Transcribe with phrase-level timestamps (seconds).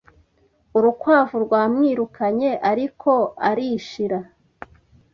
[0.77, 3.11] Urukwavu rwamwirukanye ariko
[3.49, 4.19] arishira